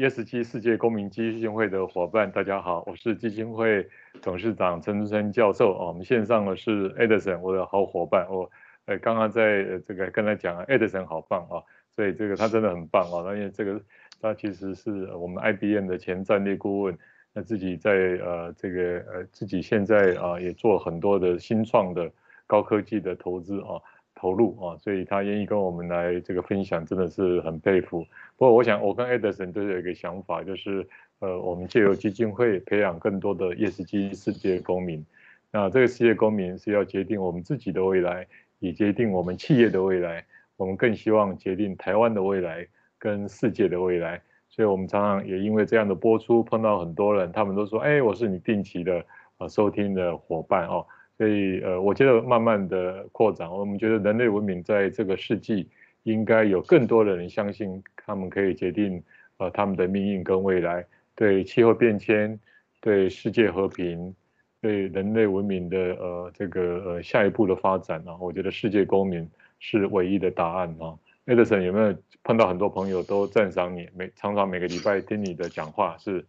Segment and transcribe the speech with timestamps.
[0.00, 3.86] ESG 世界公民基金会的伙伴，大家好，我是基金会
[4.22, 5.76] 董事长陈春生教授。
[5.76, 8.26] 啊，我们线上的是 Edison，我的好伙伴。
[8.30, 8.50] 我
[8.86, 11.60] 呃刚刚在这个跟他讲，Edison 好棒啊，
[11.94, 13.24] 所以这个他真的很棒啊。
[13.26, 13.78] 那因为这个
[14.22, 16.96] 他其实是我们 IBM 的前战略顾问，
[17.34, 22.10] 那自己在呃这个呃自己现在啊也做很多的新创的
[22.46, 23.76] 高科技的投资啊。
[24.20, 28.04] 投入啊，所以他愿意跟我们来这个分享，真的是很佩服。
[28.36, 30.86] 不过，我想我跟 Edison 都有一个想法，就是
[31.20, 35.02] 呃，我们借由基金会培养更多的 ESG 世界公民。
[35.50, 38.26] 那这个世界公民是要决定我们自己的未来，
[38.58, 40.22] 也决定我们企业的未来。
[40.58, 42.66] 我们更希望决定台湾的未来
[42.98, 44.20] 跟世界的未来。
[44.50, 49.02] 所以我们常常也因为这样的播出，碰到很多人，他们都说：“哎，我是你定期的
[49.38, 50.86] 呃收听的伙伴哦。”
[51.20, 55.68] 所以，呃，我觉得慢慢的扩展，我们觉得人类文明在这个世纪
[56.04, 59.02] 应该有更多的人相信，他们可以决定，
[59.36, 60.82] 呃，他们的命运跟未来，
[61.14, 62.40] 对气候变迁，
[62.80, 64.14] 对世界和平，
[64.62, 70.96] 对人类文明的呃这个呃下一步的发展啊，我觉得世界公民是唯一的答案啊。
[71.26, 76.24] Edison 有没有碰到很多朋友都赞赏你，每常常每个礼拜听你的讲话是？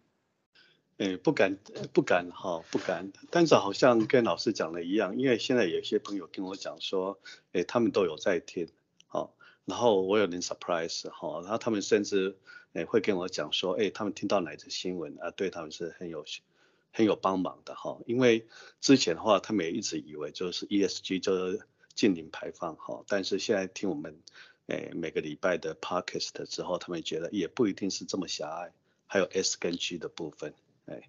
[1.02, 1.58] 诶，不敢，
[1.94, 3.12] 不敢哈，不敢。
[3.32, 7.18] 但是好像跟老师讲的一样，因为现在有些朋友跟我讲说，
[7.54, 8.68] 诶，他们都有在听，
[9.08, 9.34] 好，
[9.66, 12.38] 然后我有点 surprise 哈，然后他们甚至
[12.74, 16.24] 诶会跟我讲说，诶，他们听到哪则新闻啊，对他们是很有
[16.92, 17.98] 很有帮忙的哈。
[18.06, 18.46] 因为
[18.80, 21.62] 之前的话，他们也一直以为就是 ESG 就是
[21.96, 24.20] 净零排放哈，但是现在听我们
[24.68, 28.72] 诶每个礼拜的 podcast 之后，他们觉得也不一定是这么狭隘，
[29.08, 30.54] 还有 S 跟 G 的部分。
[30.88, 31.00] 哎，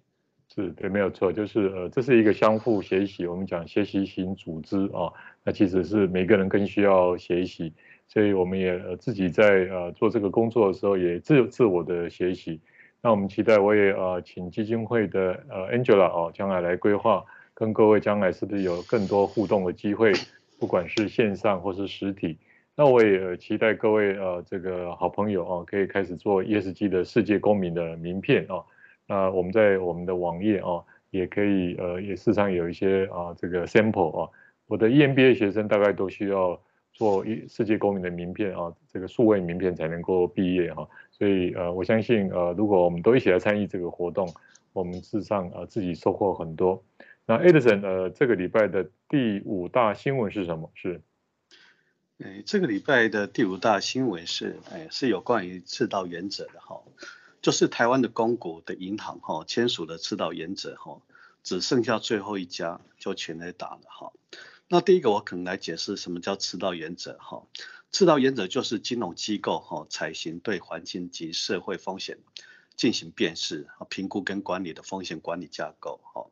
[0.53, 7.73] 是对，没有错，就是呃，这是一个相互学习，我们讲学习型组织啊、哦，那其实是每个人更需要学习，
[8.07, 12.61] 所以我们也自己在呃做这个工作的时候也自自我的学习。
[13.01, 20.13] 那我们期待我也呃请基金会的呃 Angela 哦，将来来规划，跟各位将来是不是有更多互动的机会，
[20.59, 22.37] 不管是线上或是实体。
[22.75, 28.63] 那我也期待各位呃这个好朋友哦，可以开始做 ESG 的世界公民的名片哦。
[29.13, 34.29] 那我们在我们的网页哦，也可以呃，也时常有一些啊这个 sample 啊，
[34.65, 36.59] 我的 EMBA 学生大概都需要
[36.93, 44.33] 做一世界公民的名片啊，这个数位名片才能够毕业哈，所以呃，我相信呃，如果我们都一起来参与这个活动，
[44.73, 46.83] 我们事实上呃自己收获很多。
[47.27, 50.71] 那 Edison 呃，这个礼拜的第五大新闻是什么？
[50.73, 51.01] 是，
[52.17, 56.81] 哎，这个礼拜的第五大新闻是哎，是有关于赤道原则的哈。
[57.43, 61.01] 就是台湾的公股的银行哈签署的赤道原则哈，
[61.43, 64.13] 只剩下最后一家就全来打了哈。
[64.69, 67.45] 那第一个我可能来解释什么叫赤道原则哈。
[67.91, 72.17] 赤道原则就是金融机构哈采行对环境及社会风险
[72.77, 76.25] 进行辨识、评估跟管理的风险管理架构哈，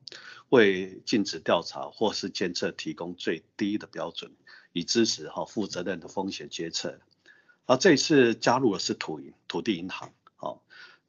[0.47, 4.31] 为禁止调查或是监测提供最低的标准，
[4.71, 7.01] 以支持哈负责任的风险决策。
[7.65, 10.13] 而这一次加入的是土银土地银行。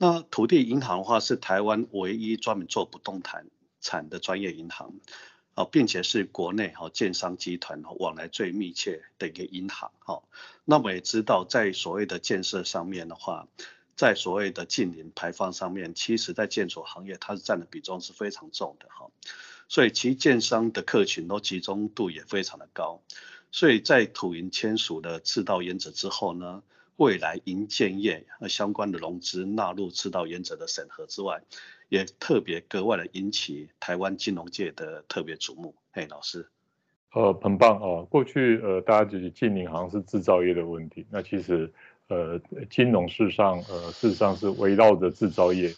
[0.02, 3.46] 那土地银行的话是台湾唯一专门做不动产
[3.80, 4.94] 产的专业银行，
[5.54, 10.24] 啊，并且是国内哈建商集团往来最密切的一个银行，哈。
[10.64, 13.46] 那我们也知道，在所谓的建设上面的话，
[13.94, 19.06] 在所谓的近零排放上面，其实在建筑行业它是占的比重是非常重的，哈。
[19.69, 23.00] 所以其建商的客群都集中度也非常的高，
[23.52, 26.64] 所以在土银签署的赤道原则之后呢，
[26.97, 31.42] 未来银建业和相关的融资纳入赤道原则的审核之外，
[31.88, 35.75] 也特别格外的引起台湾金融界的特别瞩目。
[35.92, 36.47] 嘿，老师，
[37.12, 38.06] 呃，很棒哦。
[38.08, 41.70] 过去呃，大家觉得净零好像是制造业的问题，那其实
[42.08, 45.72] 呃，金融事上呃，事实上是围绕着制造业，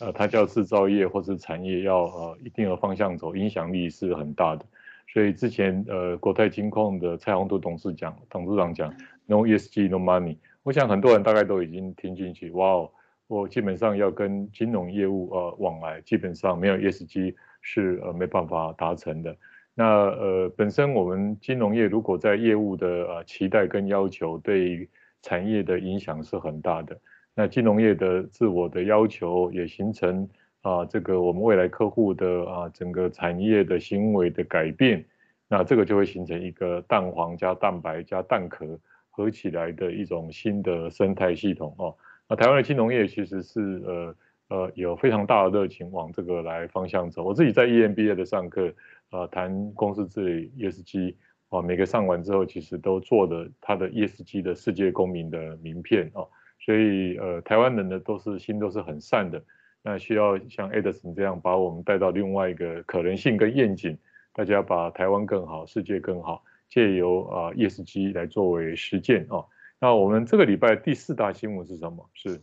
[0.00, 4.64] 呃，它叫制造业或是产业要呃一定的方向走，影响力是很大的。
[5.12, 8.94] 所以之前呃，国泰金控的蔡宏图董事讲，董事长讲
[9.26, 10.36] ，No ESG, No money。
[10.62, 12.90] 我想很多人大概都已经听进去，哇哦，
[13.26, 19.34] 我基本上要跟金融业务呃往来，基本上没有 ESG 是呃没办法达成的。
[19.74, 24.88] 那呃本身我们金融业如果在业务的呃期待跟要求，对
[25.22, 26.98] 产业的影响是很大的。
[27.34, 30.28] 那金融业的自我的要求也形成
[30.60, 35.04] 啊、这个我们未来客户的啊、整个产业的行为的改变，
[35.48, 38.78] 那这个就会形成一个蛋黄加蛋白加蛋壳。
[39.18, 41.96] 合起来的一种新的生态系统哦，
[42.28, 44.16] 那台湾的金融业其实是呃
[44.48, 47.24] 呃有非常大的热情往这个来方向走。
[47.24, 48.72] 我自己在 EMBA 的上课，
[49.10, 51.16] 呃谈公司治理 ESG
[51.48, 56.28] 啊，每个上完之后其实都做的他的 ESG 的世界公民的名片哦，
[56.60, 59.42] 所以呃，台湾人呢都是心都是很善的，
[59.82, 63.98] 那需要像 Edison 这样把我们带到另外一个可能性跟愿景，
[64.32, 69.44] 大家把台湾更好，世界更好，借由啊 ESG 来作为实践啊。
[69.80, 72.10] 那我们这个礼拜第四大新闻是什么？
[72.14, 72.42] 是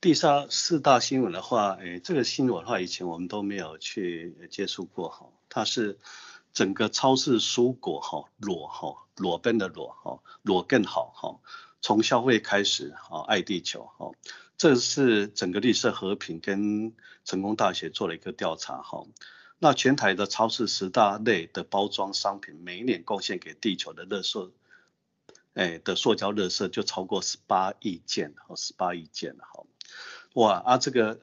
[0.00, 5.26] 第三四大新闻的话，诶，这个新闻的话，以前我们都没有去接触过哈。
[5.48, 5.98] 它是
[6.52, 11.40] 整个超市蔬果哈裸哈裸奔的裸哈裸更好哈，
[11.80, 14.12] 从消费开始哈爱地球哈，
[14.56, 16.92] 这是整个绿色和平跟
[17.24, 19.04] 成功大学做了一个调查哈。
[19.64, 24.50] 那全台的超市十大类的包装商品，每一年贡献给地球的垃圾。
[25.54, 29.64] 哎，的塑胶垃圾就超过十八亿件，哦，十八亿件了，哈，
[30.34, 31.18] 哇，啊，这个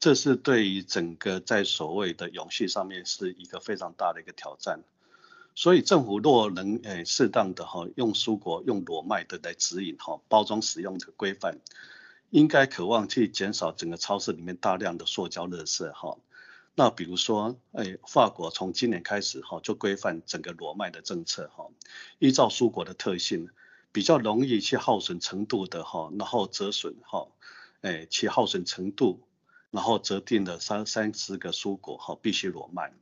[0.00, 4.80] 这是对于整个在所谓的永续上面是一个非常大的一个挑战，
[5.54, 11.60] 所以政府若能哎适当的哈用蔬果用裸卖的来指引哈包装使用的规范，
[12.30, 16.18] 应该渴望去减少整个超市里面大量的塑胶垃圾哈，
[16.74, 21.68] 那比如说哎法国从今年开始哈就规范整个裸卖的政策哈，
[22.18, 23.48] 依照蔬果的特性。
[23.92, 27.28] 比较容易去耗损程度的哈，然后折损哈，
[27.80, 29.20] 哎，其耗损程度，
[29.70, 32.92] 然后折定了三三十个蔬果哈必须裸卖，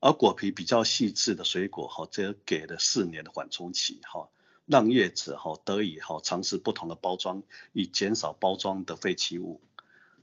[0.00, 4.30] 而果皮比较细致的水果哈，则给了四年的缓冲期哈，
[4.64, 7.42] 让业者哈得以哈尝试不同的包装，
[7.74, 9.60] 以减少包装的废弃物。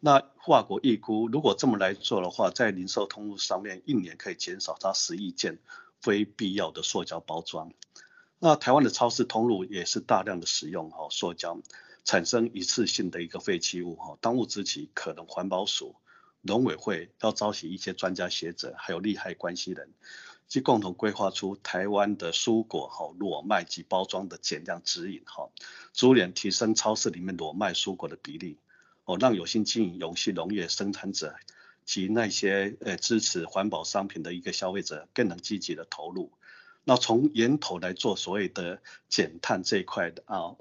[0.01, 5.59] 那法国预估，如果这么来做的话，在零售通路上面一年可以减少它十亿件
[5.99, 7.71] 非必要的塑胶包装。
[8.39, 11.59] 那台湾的超市通路也是大量的使用哈塑胶，
[12.05, 14.17] 产生一次性的一个废弃物哈。
[14.21, 15.95] 当务之急，可能环保署、
[16.41, 19.91] 农委会要召集一些专家学者，还有利害关系人，
[20.47, 25.49] 去共同规划出台湾的蔬果哈裸卖及包装的减量指引哈，
[25.91, 28.57] 逐年提升超市里面裸卖蔬果的比例
[29.09, 31.33] 哦，让有心经营永续农业生产者
[31.83, 36.31] 及那些呃支持环保商品的一个消费者更能积极的投入。
[36.83, 40.53] 那从源头来做所谓的减碳这一块的啊，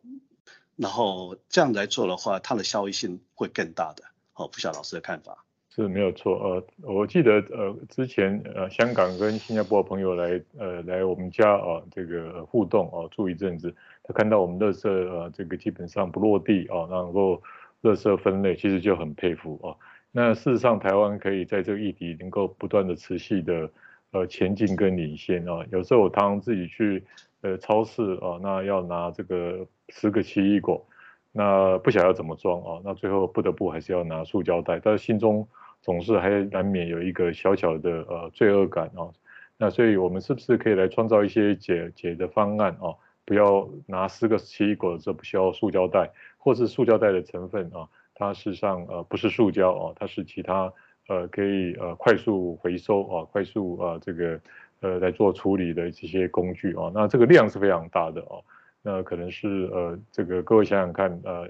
[0.77, 4.05] 然后这样来做的话，它的效益性会更大的。
[4.33, 6.33] 好，不晓老师的看法是没有错。
[6.39, 13.75] 呃，我记得呃之前呃香港跟新加坡的朋友来呃来我们家啊这个互动啊住一阵子，
[14.05, 17.43] 他看到我们垃圾呃这个基本上不落地啊，然后
[17.83, 19.77] 垃圾分类，其实就很佩服啊。
[20.13, 23.71] 那事实上台湾可以在这个议题能够不断的持续的。
[24.11, 27.05] 呃，前进跟领先啊，有时候我常常自己去
[27.43, 30.83] 呃超市啊，那要拿这个十个奇异果，
[31.31, 35.47] 那不晓得要怎么装啊，那最后不得不还是要拿塑胶袋，但是心中
[35.83, 39.13] 总是还难免有一个小小的呃罪恶感啊。
[39.59, 42.97] 那所以我们是不是可以来创造一些解解的方案啊？
[43.29, 50.73] 不要拿四个奇异果的时候不需要塑胶袋，或是塑胶袋的成分啊，它事实上呃不是塑胶啊，它是其他。
[51.11, 54.39] 呃，可以呃快速回收啊，快速啊这个
[54.81, 58.37] 呃来做处理的这些工具啊，那这个量是非常大的啊，
[58.83, 61.49] 那可能是呃这个各位想想看呃，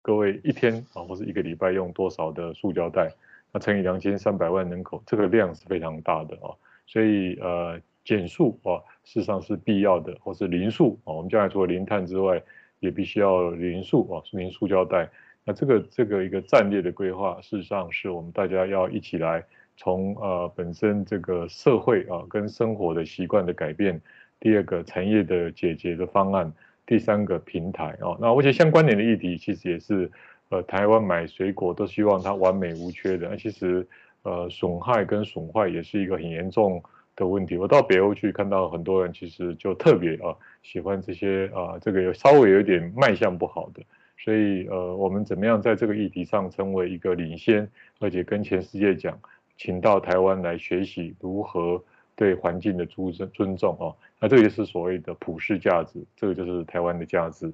[0.00, 3.12] 各位一天啊或是一个礼拜用多少的塑胶袋，
[3.52, 12.42] 那乘以两千三百万人口，这个量是非常大的啊，所以呃减塑啊事实上是必要的，或是零塑啊，我们将来除了零碳之外，
[12.80, 15.10] 也必须要零塑啊，零塑胶袋。
[15.44, 19.44] 那这个这个一个战略的规划，事实上是我们大家要一起来
[19.76, 24.00] 从呃本身这个社会啊跟生活的习惯的改变，
[24.40, 26.52] 第二个产业的解决的方案，
[26.84, 30.10] 第三个平台啊，那而且相关联的议题其实也是
[30.48, 33.86] 呃台湾买水果都希望它完美无缺的，那其实
[34.22, 36.82] 呃损害跟损坏也是一个很严重
[37.16, 37.56] 的问题。
[37.56, 43.82] 我到北欧去看到很多人其实就特别啊喜欢这些啊这个有稍微有一点卖相不好的。
[44.18, 47.70] 所以，呃，我们怎么样在这个议题上成为一个领先，
[48.00, 49.20] 而且跟全世界讲，
[49.58, 53.94] 请到台湾来学习如何对环境的尊尊重哦。
[54.18, 57.52] 那这个就是所谓的普世价值，这个就是台湾的价值。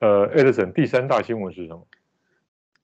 [0.00, 1.86] 呃，Edison，第三大新闻是什么？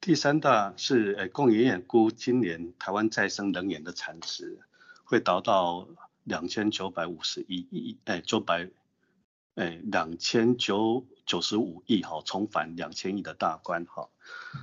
[0.00, 4.58] 第三大是，呃，工研院估今年台湾再生能源的产值
[5.04, 5.86] 会达到
[6.28, 8.68] 两千九百五十一亿，哎，九百，
[9.54, 11.06] 哎，两千九。
[11.28, 14.08] 九十五亿哈，重返两千亿的大关哈。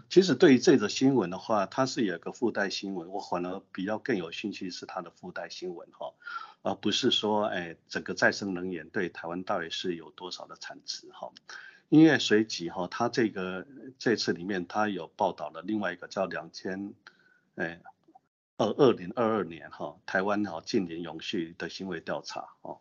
[0.10, 6.16] 其实对于这则新闻的话，它是有个附带新闻，我反而比较更有兴趣是它的附带新闻哈，
[6.64, 11.32] 而不是说哎整个再生能源对台湾到底是有多少的产值哈。
[11.90, 13.68] 因为随即哈，它这个
[14.00, 16.96] 这次里面它有报道了另外一个叫两千
[17.54, 17.80] 哎
[18.58, 22.80] 二二零二二年哈台湾哈净零永续的行为调查哦。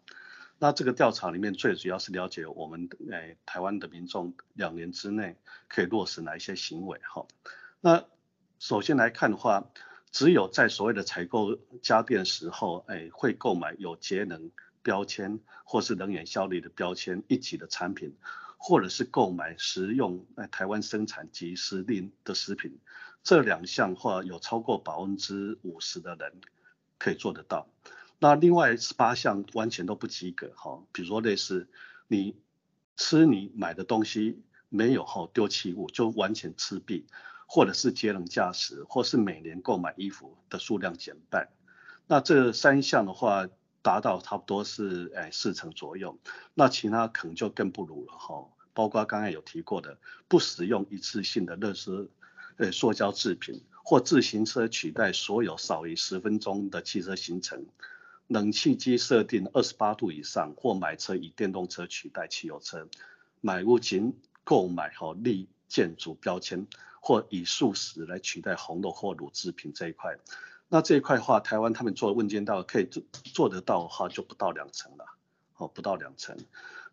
[0.58, 5.36] 那这个调查里面最主要是了解我们诶、台湾的民众两年之内
[5.68, 7.26] 可以落实哪一些行为哈。
[7.80, 8.04] 那
[8.60, 9.68] 首先来看的话，
[10.12, 18.16] 只有在所谓的采购家电时候，哎，会购买有节能标签或是能源效率的标签一级的产品，
[18.56, 22.78] 或者是购买食用哎台湾生产及时令的食品，
[23.24, 26.40] 这两项话有超过百分之五十的人
[26.98, 27.66] 可以做得到。
[28.20, 31.68] 那另外十八项完全都不及格哈，比如说类似
[32.06, 32.36] 你
[32.96, 37.02] 吃你买的东西没有哈丢弃物，就完全吃毙。
[37.46, 41.50] 或者是节能驾驶，或是每年购买衣服的数量减半，
[42.06, 43.46] 那这三项的话
[43.82, 46.18] 达到差不多是诶四成左右，
[46.54, 48.48] 那其他可能就更不如了哈。
[48.72, 52.08] 包括刚才有提过的，不使用一次性的乐事
[52.56, 57.66] 呃塑胶制品，或自行车取代所有少于十分钟的汽车行程，
[58.26, 62.88] 冷气机设定二十八度以上，或买车以电动车取代汽油车，
[63.40, 66.66] 买屋仅购买好立建筑标签。
[67.06, 70.16] 或以素食来取代红肉或乳制品这一块，
[70.70, 75.04] 那这一块的话，台湾他们做的问卷到可以做做得到的话，就不到两成了，
[75.58, 76.34] 哦，不到两成。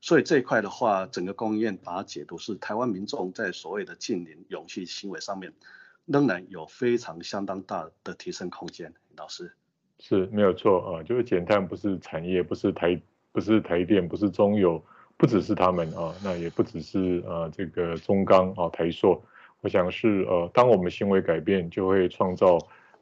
[0.01, 5.53] 所以这一块的话，整个供应链把它解读是台湾民众在所谓的近邻勇气行为上面，
[6.05, 8.91] 仍然有非常相当大的提升空间。
[9.15, 9.53] 老师
[9.99, 12.99] 是没有错啊，就是减碳不是产业，不是台
[13.31, 14.83] 不是台电，不是中油，
[15.17, 19.23] 不只是他们啊，那也不只是呃这个中钢啊台塑。
[19.61, 22.57] 我想是呃，当我们行为改变，就会创造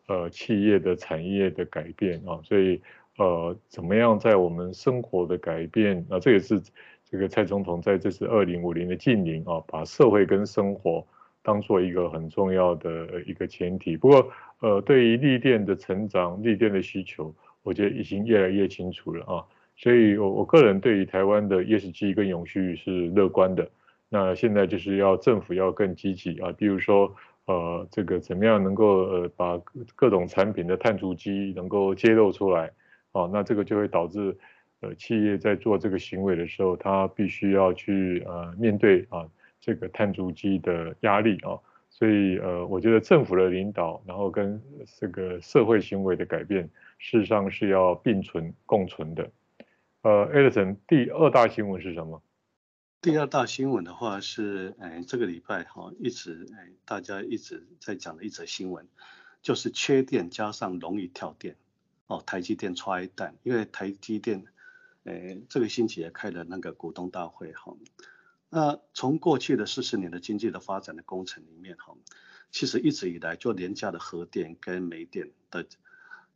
[0.08, 2.82] 呃企业的产业的改变啊，所以
[3.20, 6.62] 呃，怎么样在我们生活的改变啊，这也是
[7.04, 11.06] 这个蔡总统在这次二零五零的净零啊，把社会跟生活
[11.44, 13.98] 当做一个很重要的一个前提。
[13.98, 19.44] 不过呃，对于绿电的成长、绿电的需求，我觉得已经越来越清楚了啊，
[19.76, 23.70] 所以我我个人对于台湾的 ESG 跟永续是乐观的。
[24.08, 27.14] 那现在就是要政府要更积极啊，比如说
[27.48, 29.62] 呃这个怎么样能够呃把
[29.96, 32.72] 各种产品的碳足迹能够揭露出来
[33.12, 34.38] 啊，那这个就会导致
[34.82, 39.28] 呃企业在做这个行为的时候，它必须要去呃面对啊
[39.60, 44.62] 这个碳足迹的压力啊，所以呃我觉得政府的领导，然后跟
[45.00, 49.30] 这个社会行为的改变，事实上是要并存共存的。
[50.02, 52.22] 呃，Edison 第二大新闻是什么？
[53.02, 58.88] 第二大新闻的话是，哎，这个礼拜哈一直哎大家一直在讲的一则新闻，
[59.42, 61.56] 就是缺电加上容易跳电，
[62.10, 64.44] 哦，台积电踹蛋，因为台积电，
[65.04, 67.78] 哎，这个星期也开了那个股东大会哈，
[68.50, 71.96] 那从过去的四十年的经济的发展的工程里面哈，
[72.52, 75.66] 其实一直以来做廉价的核电跟煤电的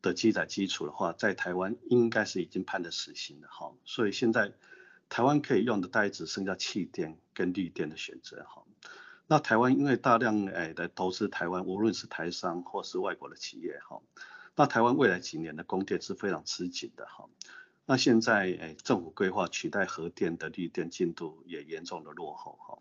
[0.02, 4.54] 的基载基础的话，在台湾应该是已经判了死刑了哈，所以现在。
[5.10, 8.64] 台湾可以用的大概只剩下气电跟绿电的选择哈。
[9.28, 14.02] 那台湾因为大量诶的投资台湾，无论是台商或是外国的企业哈，
[14.56, 17.30] 那台湾未来几年的供电是非常吃紧的哈。
[17.86, 22.80] 那现在诶政府规划取代核电的绿电进度也严重的落后哈。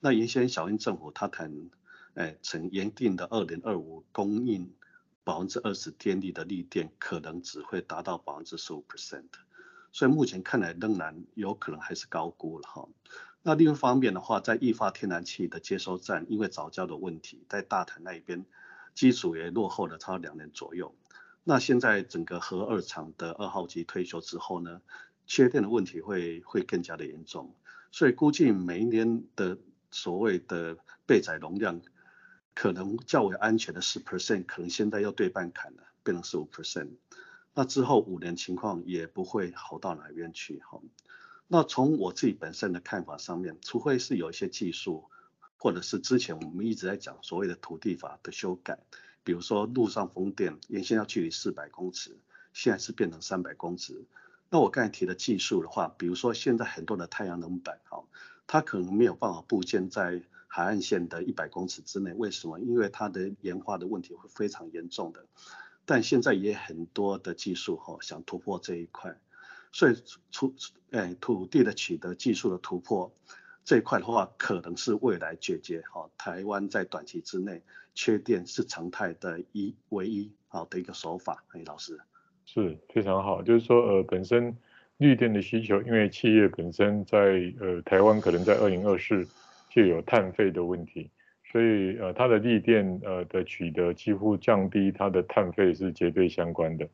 [0.00, 1.70] 那原先小英政府他谈
[2.14, 4.72] 诶曾原定的二零二五供应
[5.22, 9.24] 百分之二十电力的绿电，可能只会达到百分之十五 percent。
[9.92, 12.88] 所以目前看来仍然有可能还是高估了哈。
[13.46, 18.46] 那另一方面的话，在液化天然气的接收站，因为藻礁的问题，在大潭那一边
[18.94, 20.94] 基础也落后了超两年左右。
[21.44, 24.80] 那现在整个核二厂的二号机退休之后呢，
[25.26, 27.54] 缺电的问题会会更加的严重。
[27.92, 29.58] 所以估计每一年的
[29.90, 31.82] 所谓的备载容量，
[32.54, 36.88] 可能较为安全的十 percent，可能现在要对半砍了，变成十五 percent。
[37.52, 40.80] 那之后五年情况也不会好到哪边去哈。
[41.46, 45.04] 那从我自己本身的看法上面，除非是有一些技术，
[45.58, 48.78] 或者是之前我们一直在讲所谓的土地法的修改，
[49.22, 52.16] 比如说陆上风电原先要距离四百公尺，
[52.52, 54.04] 现在是变成三百公尺。
[54.50, 58.04] 那我刚才提的技术的话，比如说现在很多的太阳能板哈，
[58.46, 62.60] 它可能没有办法布建在海岸线的一百公尺之内，为什么？
[62.60, 65.26] 因为它的盐化的问题会非常严重的。
[65.84, 69.18] 但现在也很多的技术哈，想突破这一块，
[69.74, 69.94] 所以
[70.30, 70.54] 土
[70.92, 73.12] 诶土地的取得技术的突破
[73.64, 77.60] 这一块的话，可能是未来解决哈台湾在短期之内
[77.92, 81.42] 缺电是常态的一唯一好的一个手法。
[81.50, 81.98] 哎，老师
[82.44, 84.56] 是非常好，就是说呃本身
[84.98, 87.18] 绿电的需求，因为企业本身在
[87.58, 89.26] 呃台湾可能在二零二四
[89.70, 91.10] 就有碳费的问题。
[91.50, 96.88] 所以呃，它的绿电呃的取得几乎降低它的碳费是绝对相关的。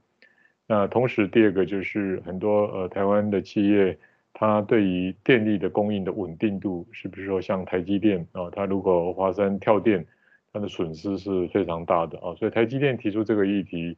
[0.71, 3.99] 那同时第二个就是很多呃台湾的企业，
[4.33, 10.07] 它对于电力的供应的稳定度，是不是说像台积电啊，它如果发生跳电，
[10.53, 13.97] 它的损失是非常大的啊，所以台积电提出这个议题，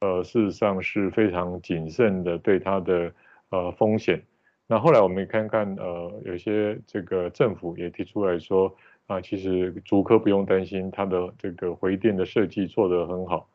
[0.00, 3.12] 呃，事实上是非常谨慎的对它的
[3.50, 4.20] 呃风险。
[4.66, 8.74] 那后来我们看看呃，有些这个政府也提出来说
[9.06, 13.48] 啊，其实竹科不用担心，它的这个回电的设计做得很好。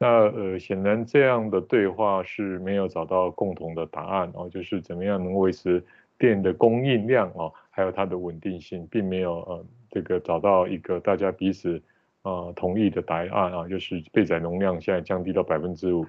[0.00, 5.82] 那呃，显然这样的对话是没有找到共同的答案哦，就是怎么样能维持
[6.16, 11.82] 电的供应量哦，还有它的稳定性，并没有呃这个找到一个大家彼此
[12.22, 16.06] 呃同意的答案啊，就是备载容量现在降低到百分之五，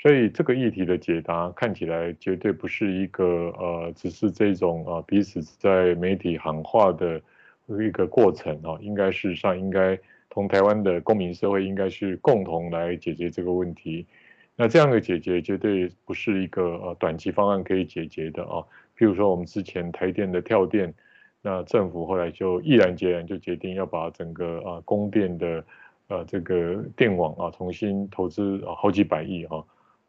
[0.00, 3.24] 所以这个议题的解答看起来绝对不是一个
[3.58, 7.20] 呃只是这种啊彼此在媒体喊话的
[7.66, 9.98] 一个过程啊，应该事实上应该。
[10.38, 14.06] 从台湾的公民社会应该是共同来解决这个问题，
[14.54, 18.62] 那这样的解决绝对不是一个呃短期方案可以解决的啊。
[18.96, 20.94] 譬如说我们之前台电的跳电，
[21.42, 25.64] 那政府后来就毅然决然就决定要把整个啊供电的
[26.06, 29.66] 呃这个电网啊重新投资啊好几百亿哈，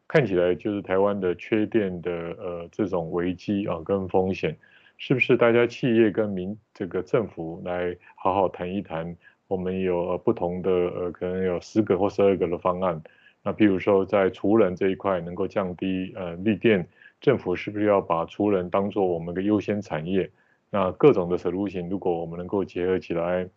[0.07, 4.55] 看起来就是台湾的缺电的呃这种危机啊跟风险，
[4.99, 9.17] 是不是大家企业跟民这个政府来好好谈一谈？
[9.49, 13.01] 我们有不同的呃，可能有十个或十二个的方案。
[13.41, 16.87] 那比如说在储能这一块能够降低呃绿电，
[17.19, 20.29] 政府是不是要把储能当做我们的优先产业？
[20.69, 23.49] 那各种的 solution 如果我们能够结合起来，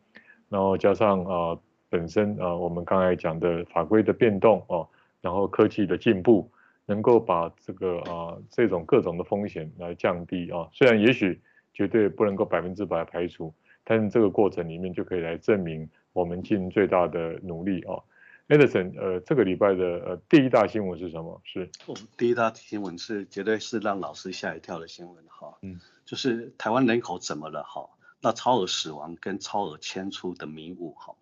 [0.49, 1.59] 然后加上啊、
[1.91, 4.89] 本身啊、我们刚才讲的法规的变动哦，
[5.21, 6.51] 然后科技的进步，
[6.87, 10.67] 能够把这个啊、这种各种的风险来降低啊。
[10.73, 11.39] 虽然也许
[11.75, 13.53] 绝对不能够百分之百排除。
[13.85, 18.05] 但是这个过程里面就可以来证明我们尽最大的努力哦。
[18.49, 21.41] Edison，呃，这个礼拜的呃第一大新闻是什么？
[21.45, 25.57] 是，哦，第一大新闻是绝对是让老师吓一跳的新闻哈。
[25.63, 27.89] 嗯，就是台湾人口怎么了哈？
[28.21, 31.15] 那超额死亡跟超额迁出的迷雾哈。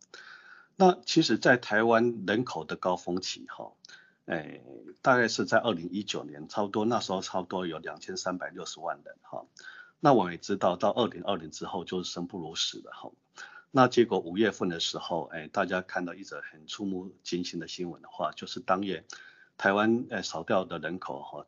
[0.76, 3.73] 那其实，在台湾人口的高峰期哈，
[4.25, 4.61] 哎，
[5.02, 9.45] 大概是在二零一九年，差不多那时候差不多有两千三百六十万人哈。
[10.02, 13.10] 那我们也知道，到二零二零之后就是生不如死的哈。
[13.71, 19.04] 那结果五月份的时候，哎，大家看到一则很触目惊心的新闻的话，就是当月
[19.58, 21.45] 台湾哎少掉的人口哈，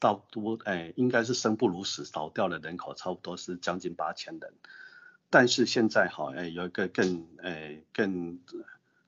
[0.00, 4.54] 到多哎应该是生不如死，少掉的人口差不多是将近八千人。
[5.30, 8.40] 但是现在哈哎有一个更哎更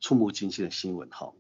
[0.01, 1.33] 触目惊心的新闻哈，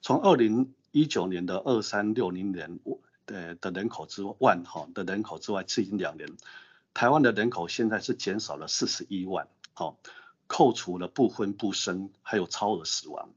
[0.00, 2.80] 从二零一九年的二三六零年
[3.26, 6.28] 的的人口之万哈的人口之外，至今两年。
[6.96, 9.98] 台湾的人口现在是减少了四十一万，好，
[10.46, 13.28] 扣除了不婚不生，还有超额死亡，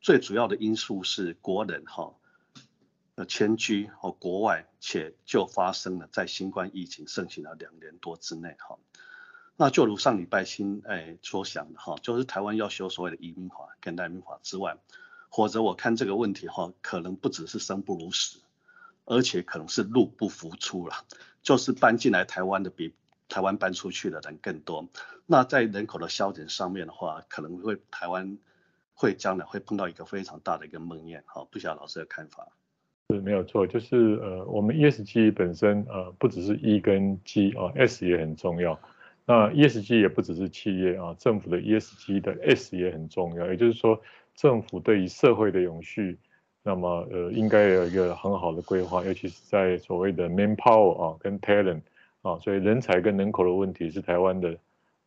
[0.00, 2.12] 最主要的因素是国人哈，
[3.14, 8.78] 呃迁居和国外，且就发生了在新冠疫情盛行了两年多之内哈，
[9.56, 14.76] 那就如上礼拜新哎所想的哈，就是台湾要修所谓的移民法跟难民法之外，
[15.28, 18.40] 或者我看这个问题哈，可能不只是生不如死，
[19.04, 21.04] 而且可能是入不敷出了，
[21.44, 22.92] 就是搬进来台湾的比。
[23.28, 24.86] 台湾搬出去的人更多，
[25.26, 28.38] 那在人口的消减上面的话，可能会台湾
[28.94, 31.20] 会将来会碰到一个非常大的一个梦魇。
[31.26, 32.48] 好，不晓得老师的看法。
[33.10, 38.78] 是，没有错，就是呃，我们 ESG 本身呃，不只是 E 跟 G 啊，S 也很重要。
[39.26, 43.46] 那 ESG 也不只是企业啊，政府的 ESG 的 S 也很重要。
[43.48, 44.00] 也就是说，
[44.34, 46.18] 政府对于社会的永续，
[46.62, 51.80] 那么呃，应该有一个很好的规划，尤其是在所谓的 manpower 啊跟 talent。
[52.24, 54.56] 啊，所以人才跟人口的问题是台湾的，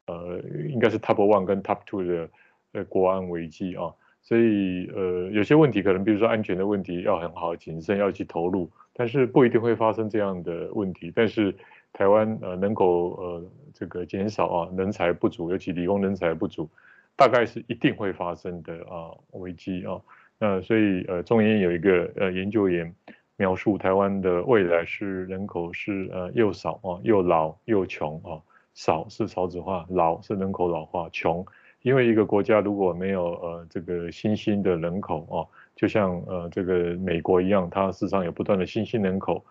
[0.05, 2.29] 呃，应该是 top one 跟 top two 的
[2.73, 3.91] 呃国安危机啊。
[4.21, 11.11] 所以呃，有些问题可能比如说安全的问题要很好谨慎要去投入，但是不一定会发生这样的问题。
[11.15, 11.55] 但是
[11.91, 16.69] 台湾呃人口呃这个减少啊，人才不足，尤其理工人才不足，
[17.15, 19.99] 大概是一定会发生的啊危机啊。
[20.37, 22.93] 那所以呃中研有一个呃研究员。
[23.39, 28.41] 描述台湾的未来是人口是呃又少啊又老又穷啊，
[28.73, 31.45] 少是少子化，老是人口老化，穷，
[31.83, 35.45] 因为一个国家如果没有呃这个新兴的人口啊，
[35.75, 39.45] 就像呃这个美国一样，它事实上有不断的新兴人口，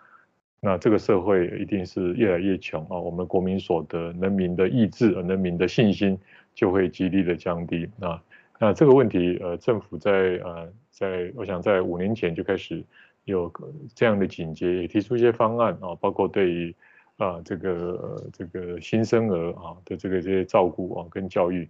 [0.59, 6.18] 那这个社会一定是越来越穷啊，我们国民所得、人民的意志、人民的信心
[6.57, 8.20] 就会极力的降低啊。
[8.59, 10.11] 那这个问题呃政府在
[10.42, 12.83] 呃在我想在五年前就开始。
[13.27, 13.53] 有
[13.95, 16.75] 这样的警觉，也提出一些方案啊，包括对于
[17.17, 21.69] 啊这个这个新生儿啊的这个这些照顾啊跟教育，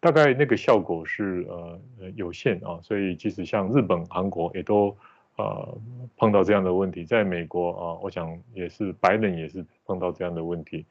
[0.00, 1.80] 大概那个效果是呃
[2.14, 4.94] 有限啊，所以即使像日本、韩国也都
[5.36, 5.78] 呃
[6.18, 10.84] 碰到这样的问题，在美国啊、我想也是白人也是碰到这样的问题，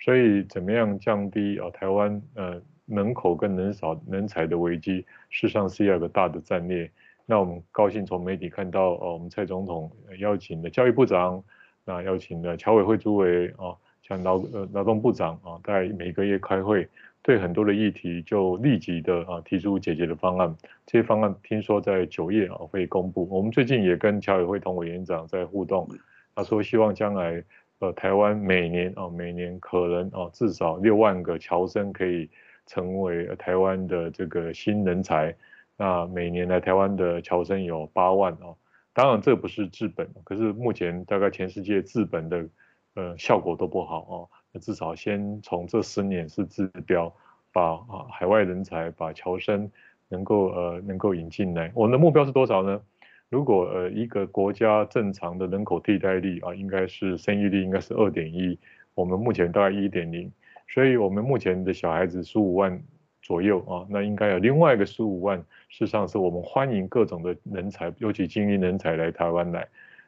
[0.00, 6.90] 所以怎么样降低啊、台湾呃人口跟人少人才的危机，事实上是要有个大的战略。
[7.24, 11.42] 那我们高兴从媒体看到，呃，我们蔡总统邀请的教育部长，
[11.84, 16.86] 那邀请的侨委会主委啊，像劳呃劳动部长啊，在每个月开会，
[17.22, 20.54] 对很多的议题就立即的啊提出解决的方案。
[20.84, 23.26] 这些方案听说在九月啊会公布。
[23.30, 25.88] 我们最近也跟侨委会同委员长在互动，
[26.34, 27.42] 他说希望将来
[27.78, 32.28] 呃台湾每年啊每年可能啊至少六万个侨生可以
[32.66, 35.34] 成为台湾的这个新人才。
[35.78, 38.56] 那每年来台湾的侨生有八万哦，
[38.92, 42.46] 当然这不是治本，可是目前大概全世界治本的
[42.94, 47.12] 呃效果都不好哦，那至少先从这十年是治标，
[47.52, 49.68] 把啊海外人才把侨生
[50.08, 51.72] 能够呃能够引进来。
[51.74, 52.80] 我们的目标是多少呢？
[53.30, 58.58] 如果呃一个国家正常的人口替代率啊，应该是生育率应该是二点一，
[58.94, 60.30] 我们目前大概一点零，
[60.68, 62.80] 所以我们目前的小孩子十五万。
[63.22, 69.66] 左右啊，那应该有另外一个十五万，事实上是我们欢迎各种的人才，尤其精英人才来台湾来。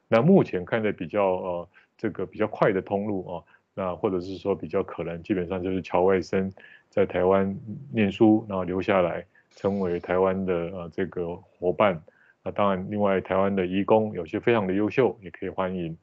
[0.09, 6.53] 那目前看的比较呃这个比较快的通路啊，那或者是说比较可能，基本上就是侨外生
[6.90, 7.57] 在台湾
[7.92, 12.03] 念书，然后留下来成为台湾的呃这个伙伴。
[12.42, 15.96] 那当然，另外台湾的移工有些非常的优秀，也可以欢迎。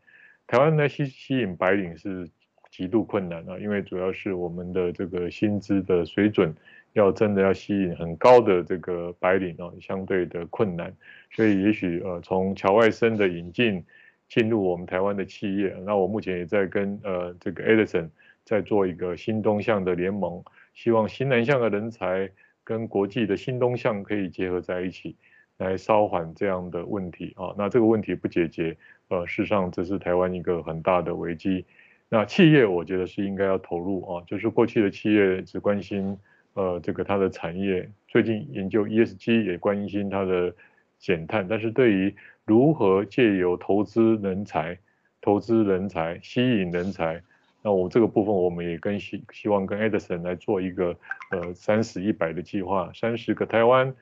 [0.48, 2.30] 台湾呢吸吸引白领是
[2.70, 6.56] 极度困难啊，因为主要是我们的这个薪资的水准。
[6.94, 10.94] 要真的要吸引很高的这个白领哦，相对的困难，
[11.32, 13.86] 所以也许呃从侨外生的引进
[14.28, 18.10] 进入我们台湾的企业，那我目前也在跟呃这个 Edison
[18.44, 22.30] 在做一个新东向的联盟，希望新南向的人才
[22.64, 25.16] 跟国际的新东向可以结合在一起，
[25.58, 27.56] 来稍缓这样的问题啊。
[27.58, 28.76] 那这个问题不解决，
[29.08, 31.66] 呃，事实上这是台湾一个很大的危机。
[32.10, 36.18] 那企业我觉得是应该要投入啊，就是过去的企业只关心。
[36.54, 40.54] 呃，这个它的产业最近研究 ESG 也关心它的
[41.00, 42.14] 减碳，但是对于
[42.46, 44.78] 如何借由投资人才、
[45.22, 47.22] 投资人才吸引人才，
[47.62, 50.98] 那我这个部分我们也跟希希望跟 Edison 来做一个
[51.30, 53.96] 呃三十一百的计划，三十个台湾，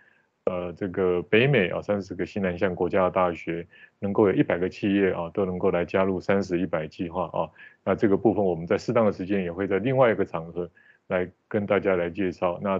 [0.45, 3.67] 呃这个北美啊三十个西南向国家的大学，
[3.99, 7.47] 能够有一百个企业啊都能够来加入三十一百计划啊，
[7.83, 10.67] 那这个部分我们在适当的时间也会在另外一个场合。
[11.09, 12.79] 来跟大家来介绍，那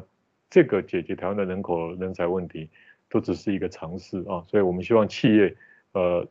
[0.50, 2.70] 这个解决台湾的人口人才问题，
[3.10, 5.56] 都只是一个尝试啊，所以我们希望企业
[5.94, 6.26] 呃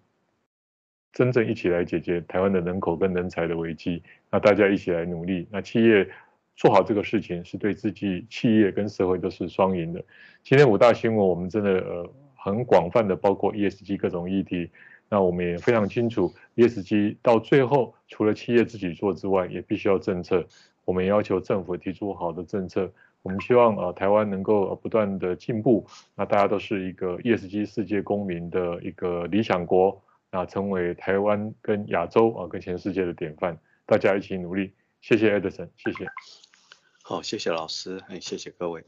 [1.12, 6.08] 真正一起来解决台湾的人口跟人才的危机，那大家一起来努力，那企业
[6.54, 10.04] 做好这个事情，是对自己企业跟社会都是双赢的。
[10.44, 14.70] 今天五大新闻我们真的呃很广泛的包括 ESG 各种议题，
[15.08, 20.46] 那我们也非常清楚 ESG 到最后除了企业自己做之外，也必须要政策。
[20.88, 34.72] 我们要求政府提出好的政策，我们希望呃台湾能够不断的进步，那大家都是一个 ESG 世界公民的一个理想国，那成为台湾跟亚洲啊跟全世界的典范，大家一起努力，
[35.02, 36.06] 谢谢 Edison，谢谢。
[37.02, 38.82] 好，谢谢老师，哎，谢谢各位。